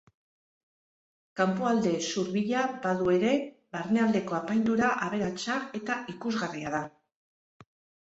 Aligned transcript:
Kanpoalde 1.41 1.91
zurbila 2.13 2.65
badu 2.87 3.13
ere 3.19 3.35
barnealdeko 3.77 4.41
apaindura 4.41 4.93
aberatsa 5.07 5.63
eta 5.83 6.03
ikusgarria 6.19 6.77
da. 6.81 6.85